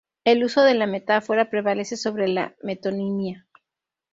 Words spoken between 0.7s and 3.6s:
la metáfora prevalece sobre la metonimia.